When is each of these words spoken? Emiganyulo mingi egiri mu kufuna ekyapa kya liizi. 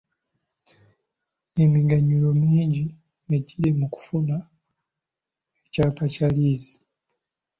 Emiganyulo 1.63 2.29
mingi 2.43 2.85
egiri 3.35 3.69
mu 3.79 3.85
kufuna 3.93 4.35
ekyapa 5.65 6.03
kya 6.13 6.27
liizi. 6.35 6.75